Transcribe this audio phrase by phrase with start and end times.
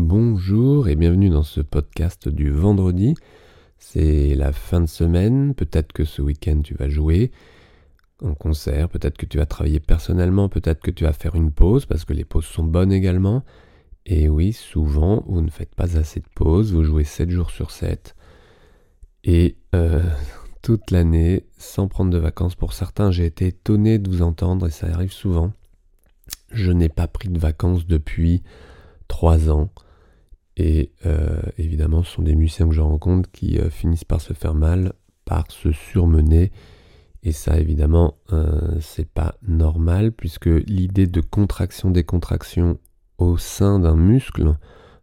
[0.00, 3.16] Bonjour et bienvenue dans ce podcast du vendredi.
[3.78, 7.32] C'est la fin de semaine, peut-être que ce week-end tu vas jouer
[8.22, 11.84] en concert, peut-être que tu vas travailler personnellement, peut-être que tu vas faire une pause
[11.84, 13.42] parce que les pauses sont bonnes également.
[14.06, 17.72] Et oui, souvent vous ne faites pas assez de pauses, vous jouez 7 jours sur
[17.72, 18.14] 7
[19.24, 20.00] et euh,
[20.62, 22.54] toute l'année sans prendre de vacances.
[22.54, 25.52] Pour certains, j'ai été étonné de vous entendre et ça arrive souvent.
[26.52, 28.44] Je n'ai pas pris de vacances depuis
[29.08, 29.70] 3 ans.
[30.58, 34.32] Et euh, évidemment, ce sont des musiciens que je rencontre qui euh, finissent par se
[34.32, 34.92] faire mal,
[35.24, 36.50] par se surmener.
[37.22, 42.78] Et ça, évidemment, euh, c'est pas normal, puisque l'idée de contraction-décontraction
[43.18, 44.56] au sein d'un muscle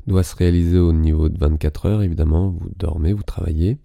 [0.08, 2.50] doit se réaliser au niveau de 24 heures, évidemment.
[2.50, 3.80] Vous dormez, vous travaillez.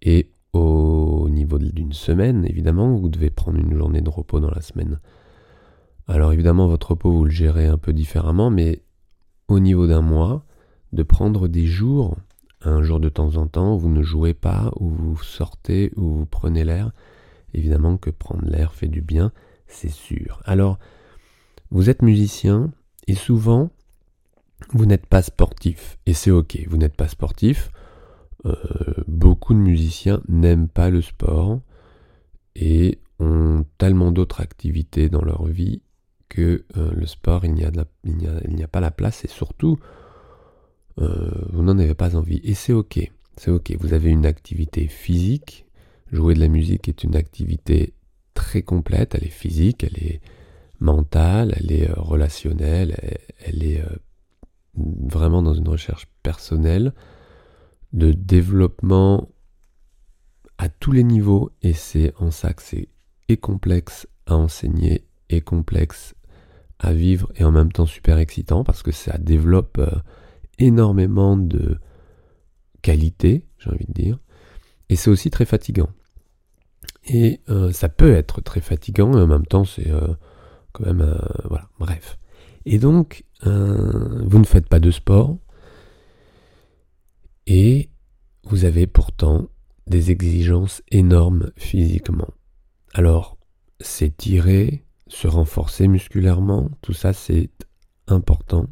[0.00, 4.60] Et au niveau d'une semaine, évidemment, vous devez prendre une journée de repos dans la
[4.60, 5.00] semaine.
[6.06, 8.82] Alors évidemment, votre repos, vous le gérez un peu différemment, mais
[9.48, 10.44] au niveau d'un mois,
[10.94, 12.16] de prendre des jours,
[12.62, 16.08] un jour de temps en temps, où vous ne jouez pas, où vous sortez, où
[16.14, 16.92] vous prenez l'air.
[17.52, 19.32] Évidemment que prendre l'air fait du bien,
[19.66, 20.40] c'est sûr.
[20.44, 20.78] Alors,
[21.70, 22.72] vous êtes musicien
[23.06, 23.70] et souvent,
[24.72, 25.98] vous n'êtes pas sportif.
[26.06, 27.70] Et c'est ok, vous n'êtes pas sportif.
[28.46, 28.54] Euh,
[29.06, 31.60] beaucoup de musiciens n'aiment pas le sport
[32.56, 35.82] et ont tellement d'autres activités dans leur vie
[36.28, 39.78] que euh, le sport, il n'y a, a, pas la place et surtout,
[41.00, 42.40] euh, vous n'en avez pas envie.
[42.44, 43.76] Et c'est ok, c'est ok.
[43.80, 45.66] Vous avez une activité physique.
[46.12, 47.94] Jouer de la musique est une activité
[48.34, 49.14] très complète.
[49.14, 50.20] Elle est physique, elle est
[50.80, 52.96] mentale, elle est euh, relationnelle,
[53.44, 53.96] elle, est euh,
[54.76, 56.92] vraiment dans une recherche personnelle
[57.92, 59.28] de développement
[60.58, 61.50] à tous les niveaux.
[61.62, 62.88] Et c'est en ça que c'est
[63.28, 66.14] et complexe à enseigner et complexe
[66.78, 69.80] à vivre et en même temps super excitant parce que ça développe
[70.58, 71.78] énormément de
[72.82, 74.18] qualité, j'ai envie de dire,
[74.88, 75.90] et c'est aussi très fatigant.
[77.06, 80.14] Et euh, ça peut être très fatigant, et en même temps, c'est euh,
[80.72, 81.02] quand même.
[81.02, 82.18] Euh, voilà, bref.
[82.66, 85.38] Et donc, vous ne faites pas de sport,
[87.46, 87.90] et
[88.44, 89.48] vous avez pourtant
[89.86, 92.30] des exigences énormes physiquement.
[92.94, 93.36] Alors,
[93.80, 97.50] s'étirer, se renforcer musculairement, tout ça, c'est
[98.06, 98.66] important.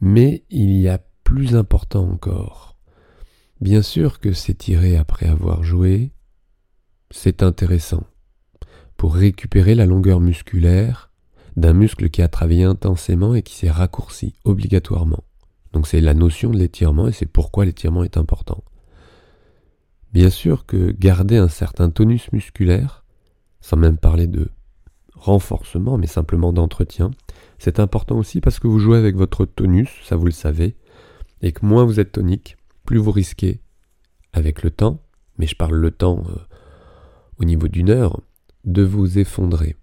[0.00, 2.76] Mais il y a plus important encore.
[3.60, 6.12] Bien sûr que s'étirer après avoir joué,
[7.10, 8.04] c'est intéressant.
[8.96, 11.10] Pour récupérer la longueur musculaire
[11.56, 15.24] d'un muscle qui a travaillé intensément et qui s'est raccourci obligatoirement.
[15.72, 18.62] Donc c'est la notion de l'étirement et c'est pourquoi l'étirement est important.
[20.12, 23.04] Bien sûr que garder un certain tonus musculaire,
[23.60, 24.50] sans même parler de
[25.14, 27.10] renforcement, mais simplement d'entretien,
[27.58, 30.76] c'est important aussi parce que vous jouez avec votre tonus, ça vous le savez,
[31.42, 33.60] et que moins vous êtes tonique, plus vous risquez
[34.32, 35.02] avec le temps,
[35.38, 36.38] mais je parle le temps euh,
[37.38, 38.20] au niveau d'une heure,
[38.64, 39.76] de vous effondrer.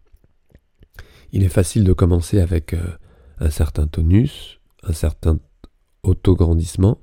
[1.32, 2.98] Il est facile de commencer avec euh,
[3.40, 5.40] un certain tonus, un certain
[6.04, 7.00] autograndissement,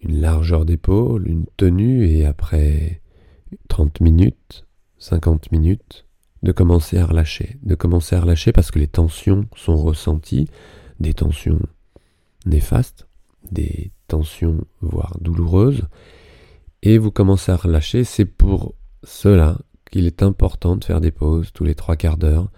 [0.00, 3.02] une largeur d'épaule, une tenue, et après
[3.68, 4.66] 30 minutes,
[4.98, 6.06] 50 minutes,
[6.42, 10.48] de commencer à relâcher, de commencer à relâcher parce que les tensions sont ressenties,
[10.98, 11.60] des tensions
[12.46, 13.06] néfastes,
[13.50, 15.82] des tensions voire douloureuses,
[16.82, 18.04] et vous commencez à relâcher.
[18.04, 18.74] C'est pour
[19.04, 19.58] cela
[19.90, 22.50] qu'il est important de faire des pauses tous les trois quarts d'heure.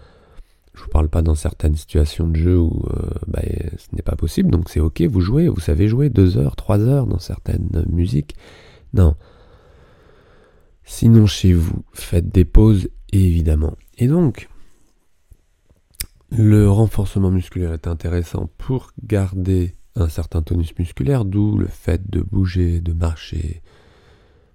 [0.73, 3.41] Je vous parle pas dans certaines situations de jeu où euh, bah,
[3.77, 6.79] ce n'est pas possible, donc c'est ok, vous jouez, vous savez jouer deux heures, trois
[6.79, 8.35] heures dans certaines musiques.
[8.93, 9.15] Non.
[10.83, 13.75] Sinon chez vous, faites des pauses évidemment.
[13.97, 14.49] Et donc,
[16.31, 22.21] le renforcement musculaire est intéressant pour garder un certain tonus musculaire, d'où le fait de
[22.21, 23.61] bouger, de marcher,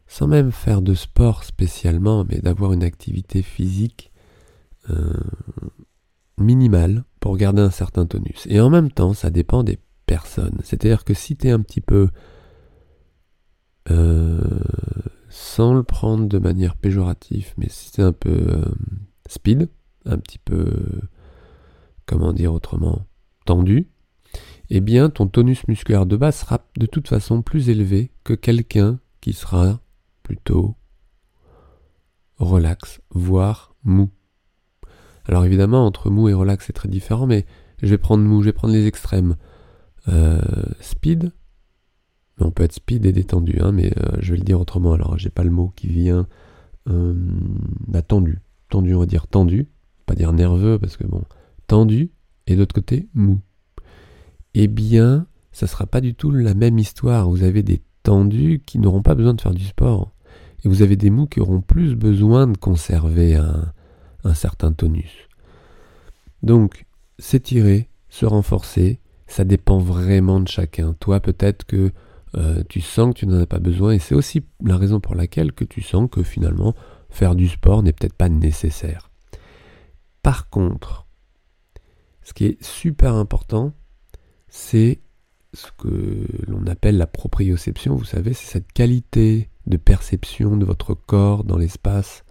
[0.07, 4.11] sans même faire de sport spécialement, mais d'avoir une activité physique
[4.91, 5.13] euh,
[6.37, 8.47] minimale pour garder un certain tonus.
[8.49, 10.59] Et en même temps, ça dépend des personnes.
[10.65, 12.09] C'est-à-dire que si tu es un petit peu
[13.91, 14.41] euh,
[15.39, 18.65] sans le prendre de manière péjorative, mais si c'est un peu euh,
[19.29, 19.69] speed,
[20.05, 20.69] un petit peu,
[22.07, 23.07] comment dire autrement,
[23.45, 23.89] tendu,
[24.69, 28.99] eh bien ton tonus musculaire de base sera de toute façon plus élevé que quelqu'un
[29.21, 29.81] qui sera
[30.25, 30.75] plutôt
[32.39, 34.11] relax, voire mou.
[35.25, 37.47] Alors évidemment, entre mou et relax, c'est très différent, mais
[37.81, 39.37] je vais prendre mou, je vais prendre les extrêmes.
[40.09, 40.41] Euh,
[40.81, 41.31] speed,
[42.41, 44.93] on peut être speed et détendu, hein, mais euh, je vais le dire autrement.
[44.93, 46.27] Alors, j'ai pas le mot qui vient.
[46.89, 47.15] Euh,
[47.87, 48.41] bah, tendu.
[48.69, 49.69] Tendu, on va dire tendu.
[50.07, 51.23] Pas dire nerveux, parce que bon,
[51.67, 52.11] tendu,
[52.47, 53.41] et d'autre côté, mou.
[54.55, 57.29] eh bien, ça sera pas du tout la même histoire.
[57.29, 60.13] Vous avez des tendus qui n'auront pas besoin de faire du sport.
[60.65, 65.29] Et vous avez des mous qui auront plus besoin de conserver un certain tonus.
[66.43, 66.87] Donc,
[67.19, 70.95] s'étirer, se renforcer, ça dépend vraiment de chacun.
[70.99, 71.93] Toi, peut-être que
[72.39, 75.15] euh, tu sens que tu n'en as pas besoin et c'est aussi la raison pour
[75.15, 76.75] laquelle que tu sens que finalement
[77.11, 79.11] faire du sport n'est peut-être pas nécessaire.
[80.23, 81.07] Par contre,
[82.23, 83.73] ce qui est super important,
[84.49, 85.01] c'est
[85.55, 90.95] ce que l'on appelle la proprioception, vous savez, c'est cette qualité de perception de votre
[90.95, 92.25] corps dans l'espace,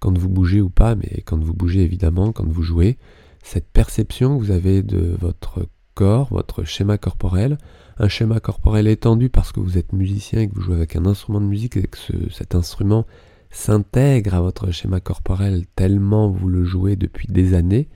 [0.00, 2.98] quand vous bougez ou pas, mais quand vous bougez évidemment, quand vous jouez,
[3.42, 5.68] cette perception que vous avez de votre
[6.04, 7.58] votre schéma corporel,
[7.98, 11.06] un schéma corporel étendu parce que vous êtes musicien et que vous jouez avec un
[11.06, 11.98] instrument de musique et que
[12.30, 13.06] cet instrument
[13.50, 17.88] s'intègre à votre schéma corporel tellement vous le jouez depuis des années,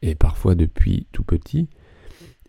[0.00, 1.68] et parfois depuis tout petit.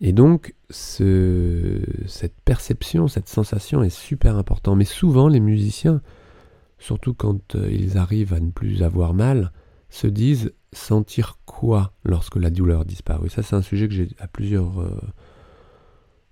[0.00, 4.76] Et donc, ce, cette perception, cette sensation est super importante.
[4.76, 6.00] Mais souvent, les musiciens,
[6.78, 9.52] surtout quand euh, ils arrivent à ne plus avoir mal,
[9.94, 13.28] se disent sentir quoi lorsque la douleur disparaît.
[13.28, 15.00] Ça, c'est un sujet que j'ai à plusieurs, euh,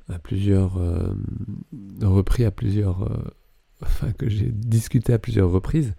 [0.08, 1.14] à plusieurs euh,
[2.02, 3.08] repris, à plusieurs,
[3.82, 5.94] enfin que j'ai discuté à plusieurs reprises.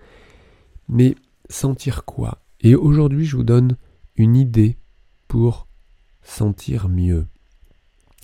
[0.89, 1.15] Mais
[1.49, 2.43] sentir quoi?
[2.59, 3.77] Et aujourd'hui, je vous donne
[4.17, 4.77] une idée
[5.29, 5.67] pour
[6.21, 7.27] sentir mieux.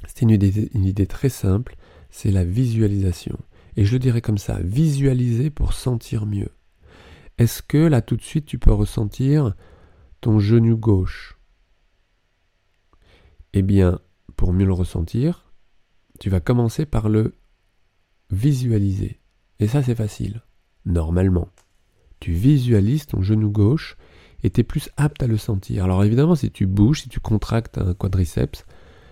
[0.06, 1.78] C'est une idée, une idée très simple,
[2.10, 3.38] c'est la visualisation.
[3.78, 6.50] Et je le dirais comme ça, visualiser pour sentir mieux.
[7.40, 9.56] Est-ce que là tout de suite tu peux ressentir
[10.20, 11.40] ton genou gauche?
[13.54, 14.02] Eh bien,
[14.36, 15.50] pour mieux le ressentir,
[16.20, 17.36] tu vas commencer par le
[18.30, 19.22] visualiser.
[19.60, 20.42] Et ça c'est facile,
[20.86, 21.48] normalement.
[22.20, 23.96] Tu visualises ton genou gauche
[24.44, 25.86] et tu es plus apte à le sentir.
[25.86, 28.66] Alors évidemment, si tu bouges, si tu contractes un quadriceps,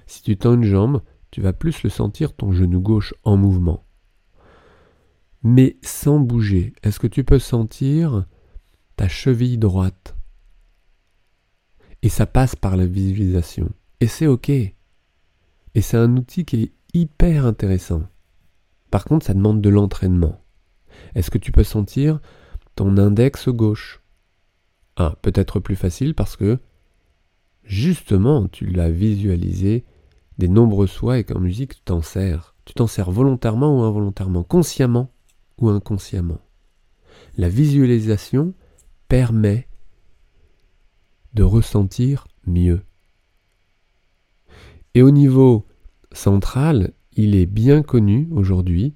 [0.06, 1.02] si tu tends une jambe,
[1.32, 3.87] tu vas plus le sentir ton genou gauche en mouvement
[5.44, 6.74] mais sans bouger.
[6.84, 8.26] Est-ce que tu peux sentir
[8.96, 10.16] ta cheville droite?
[12.02, 13.70] Et ça passe par la visualisation.
[14.00, 14.50] Et c'est OK.
[14.50, 14.76] Et
[15.76, 18.04] c'est un outil qui est hyper intéressant.
[18.92, 20.42] Par contre, ça demande de l'entraînement.
[21.16, 22.20] Est-ce que tu peux sentir
[22.76, 24.02] ton index gauche?
[24.96, 26.60] Ah, peut-être plus facile parce que
[27.64, 29.86] justement, tu l'as visualisé
[30.38, 32.56] des nombreuses fois et qu'en musique, tu t'en sers.
[32.66, 35.12] Tu t'en sers volontairement ou involontairement, consciemment?
[35.58, 36.42] Ou inconsciemment.
[37.38, 38.54] La visualisation
[39.08, 39.68] permet
[41.34, 42.82] de ressentir mieux.
[44.94, 45.66] Et au niveau
[46.12, 48.96] central, il est bien connu aujourd'hui,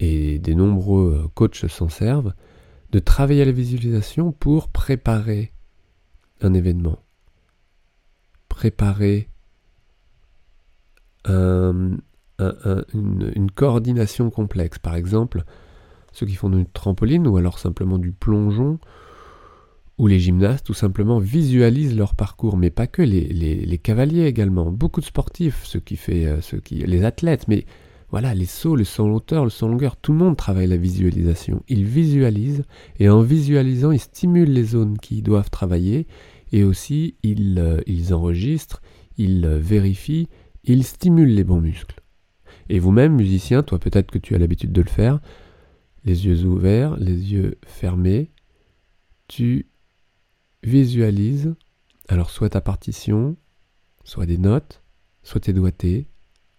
[0.00, 2.34] et des nombreux coachs s'en servent,
[2.90, 5.52] de travailler à la visualisation pour préparer
[6.40, 6.98] un événement,
[8.48, 9.28] préparer
[11.26, 12.00] une,
[13.54, 14.78] coordination complexe.
[14.78, 15.44] Par exemple,
[16.14, 18.78] ceux qui font du trampoline ou alors simplement du plongeon,
[19.98, 25.00] ou les gymnastes, tout simplement visualisent leur parcours, mais pas que, les, cavaliers également, beaucoup
[25.00, 27.66] de sportifs, ceux qui fait, euh, ceux qui, les athlètes, mais
[28.10, 30.68] voilà, les sauts, le saut en hauteur, le saut en longueur, tout le monde travaille
[30.68, 31.62] la visualisation.
[31.68, 32.64] Ils visualisent,
[32.98, 36.06] et en visualisant, ils stimulent les zones qui doivent travailler,
[36.52, 38.82] et aussi ils, euh, ils enregistrent,
[39.16, 40.28] ils euh, vérifient,
[40.64, 42.00] ils stimulent les bons muscles.
[42.68, 45.20] Et vous-même, musicien, toi peut-être que tu as l'habitude de le faire,
[46.04, 48.30] les yeux ouverts, les yeux fermés,
[49.28, 49.66] tu
[50.62, 51.54] visualises
[52.08, 53.36] alors soit ta partition,
[54.04, 54.82] soit des notes,
[55.22, 56.06] soit tes doigtés,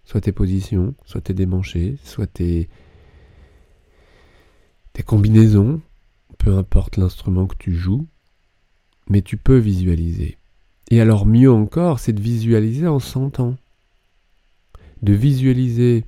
[0.04, 2.70] soit tes positions, soit tes démanchés, soit tes,
[4.94, 5.82] tes combinaisons,
[6.38, 8.08] peu importe l'instrument que tu joues,
[9.08, 10.38] mais tu peux visualiser.
[10.90, 13.56] Et alors mieux encore, c'est de visualiser en sentant.
[15.02, 16.06] De visualiser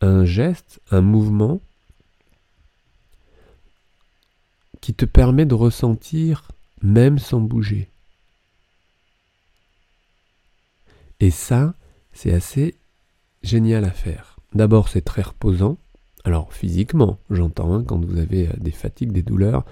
[0.00, 1.60] un geste, un mouvement,
[4.88, 6.48] qui te permet de ressentir
[6.80, 7.90] même sans bouger.
[11.20, 11.74] Et ça,
[12.14, 12.74] c'est assez
[13.42, 14.38] génial à faire.
[14.54, 15.76] D'abord, c'est très reposant.
[16.24, 19.66] Alors, physiquement, j'entends, hein, quand vous avez euh, des fatigues, des douleurs,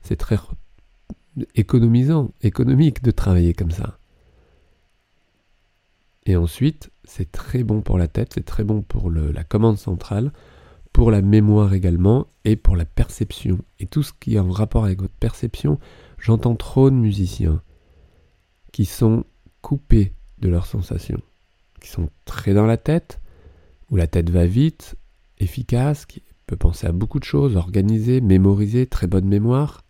[0.00, 0.38] c'est très
[1.54, 3.98] économisant, économique de travailler comme ça.
[6.24, 10.32] Et ensuite, c'est très bon pour la tête, c'est très bon pour la commande centrale,
[10.92, 13.58] pour la mémoire également et pour la perception.
[13.78, 15.78] Et tout ce qui est en rapport avec votre perception,
[16.18, 17.62] j'entends trop de musiciens
[18.72, 19.24] qui sont
[19.60, 21.20] coupés de leurs sensations,
[21.80, 23.20] qui sont très dans la tête,
[23.90, 24.96] où la tête va vite,
[25.38, 29.84] efficace, qui peut penser à beaucoup de choses, organiser, mémoriser, très bonne mémoire,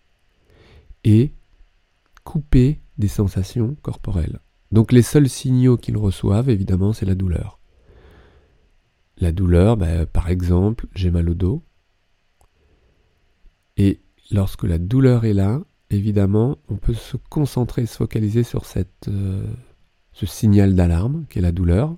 [1.04, 1.32] et
[2.24, 4.40] coupés des sensations corporelles.
[4.70, 7.58] Donc les seuls signaux qu'ils reçoivent, évidemment, c'est la douleur.
[9.18, 11.62] La douleur, bah, par exemple, j'ai mal au dos.
[13.76, 14.00] Et
[14.30, 18.64] lorsque la douleur est là, évidemment, on peut se concentrer, se focaliser sur
[19.08, 19.44] euh,
[20.12, 21.96] ce signal d'alarme qui est la douleur.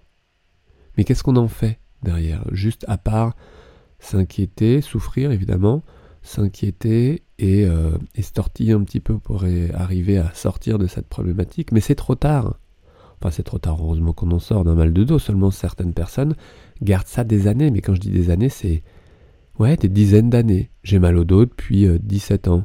[0.96, 2.44] Mais qu'est-ce qu'on en fait derrière?
[2.52, 3.34] Juste à part
[3.98, 5.82] s'inquiéter, souffrir évidemment,
[6.22, 9.44] s'inquiéter et, euh, un petit peu pour
[9.74, 11.72] arriver à sortir de cette problématique.
[11.72, 12.58] Mais c'est trop tard.
[13.20, 15.18] Enfin, c'est trop tard, heureusement qu'on en sort d'un mal de dos.
[15.18, 16.34] Seulement certaines personnes
[16.82, 17.70] gardent ça des années.
[17.70, 18.82] Mais quand je dis des années, c'est
[19.58, 20.70] ouais, des dizaines d'années.
[20.82, 22.64] J'ai mal au dos depuis 17 euh, ans.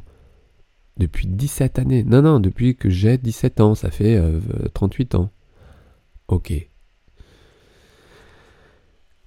[0.96, 2.04] Depuis 17 années.
[2.04, 3.74] Non, non, depuis que j'ai 17 ans.
[3.74, 4.20] Ça fait
[4.74, 5.30] 38 euh, ans.
[6.28, 6.52] Ok.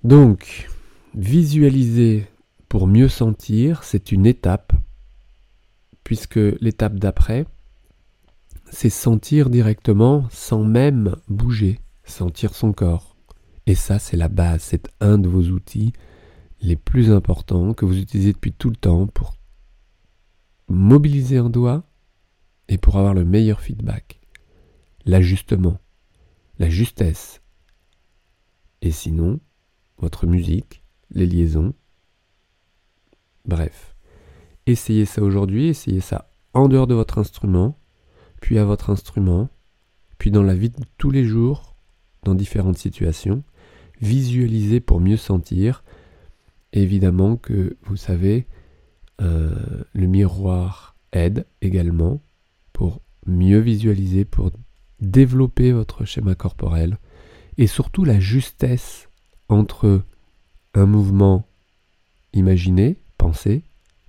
[0.03, 0.69] Donc,
[1.15, 2.27] visualiser
[2.67, 4.73] pour mieux sentir, c'est une étape,
[6.03, 7.45] puisque l'étape d'après,
[8.71, 13.12] c'est sentir directement sans même bouger, sentir son corps.
[13.65, 15.93] Et ça, c'est la base, c'est un de vos outils
[16.61, 19.35] les plus importants que vous utilisez depuis tout le temps pour
[20.67, 21.83] mobiliser un doigt
[22.67, 24.21] et pour avoir le meilleur feedback.
[25.05, 25.77] L'ajustement,
[26.57, 27.41] la justesse.
[28.81, 29.39] Et sinon,
[29.97, 31.73] votre musique, les liaisons.
[33.45, 33.95] Bref,
[34.65, 37.77] essayez ça aujourd'hui, essayez ça en dehors de votre instrument,
[38.41, 39.49] puis à votre instrument,
[40.17, 41.75] puis dans la vie de tous les jours,
[42.23, 43.43] dans différentes situations.
[44.03, 45.81] Visualisez pour mieux sentir.
[46.73, 48.47] Évidemment que vous savez,
[49.21, 49.55] euh,
[49.93, 52.21] le miroir aide également
[52.73, 54.51] pour mieux visualiser, pour
[54.99, 56.97] développer votre schéma corporel
[57.57, 59.07] et surtout la justesse
[59.47, 60.01] entre
[60.73, 61.47] un mouvement
[62.33, 63.63] imaginé, pensé,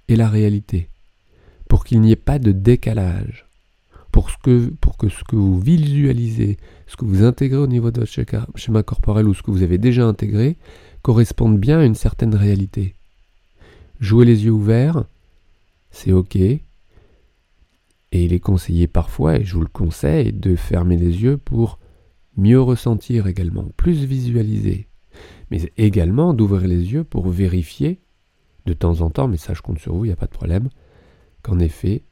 [0.09, 0.89] et la réalité,
[1.69, 3.47] pour qu'il n'y ait pas de décalage,
[4.25, 8.01] pour, que, pour que ce que vous visualisez, ce que vous intégrez au niveau de
[8.01, 10.57] votre schéma corporel ou ce que vous avez déjà intégré,
[11.03, 12.95] corresponde bien à une certaine réalité.
[14.01, 15.05] Jouer les yeux ouverts,
[15.91, 16.63] c'est ok, et
[18.13, 21.79] il est conseillé parfois, et je vous le conseille, de fermer les yeux pour
[22.37, 24.89] mieux ressentir également, plus visualiser,
[25.51, 28.01] mais également d'ouvrir les yeux pour vérifier
[28.67, 30.31] de temps en temps, mais ça je compte sur vous, il n'y a pas de
[30.31, 30.71] problème,
[31.43, 32.03] qu'en effet,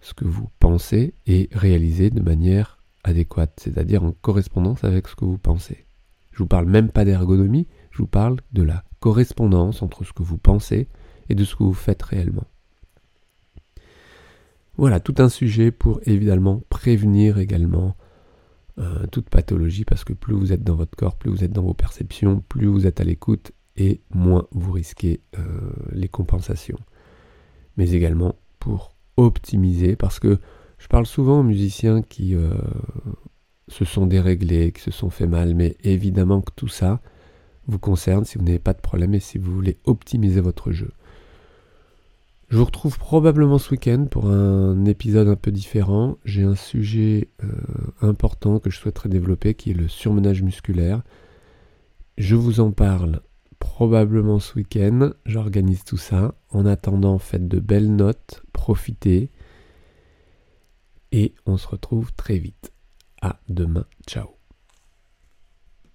[0.00, 5.24] ce que vous pensez est réalisé de manière adéquate, c'est-à-dire en correspondance avec ce que
[5.24, 5.86] vous pensez.
[6.32, 10.22] Je vous parle même pas d'ergonomie, je vous parle de la correspondance entre ce que
[10.22, 10.88] vous pensez
[11.28, 12.44] et de ce que vous faites réellement.
[14.76, 17.96] Voilà, tout un sujet pour évidemment prévenir également
[18.78, 21.62] euh, toute pathologie, parce que plus vous êtes dans votre corps, plus vous êtes dans
[21.62, 26.78] vos perceptions, plus vous êtes à l'écoute, et moins vous risquez euh, les compensations.
[27.76, 30.38] Mais également pour optimiser, parce que
[30.78, 32.54] je parle souvent aux musiciens qui euh,
[33.68, 37.00] se sont déréglés, qui se sont fait mal, mais évidemment que tout ça
[37.66, 40.90] vous concerne si vous n'avez pas de problème et si vous voulez optimiser votre jeu.
[42.48, 46.18] Je vous retrouve probablement ce week-end pour un épisode un peu différent.
[46.24, 47.48] J'ai un sujet euh,
[48.02, 51.02] important que je souhaiterais développer qui est le surmenage musculaire.
[52.18, 53.20] Je vous en parle
[53.60, 55.12] probablement ce week-end.
[55.24, 56.34] J'organise tout ça.
[56.48, 59.30] En attendant, faites de belles notes, profitez.
[61.12, 62.72] Et on se retrouve très vite.
[63.22, 63.86] À demain.
[64.08, 64.39] Ciao.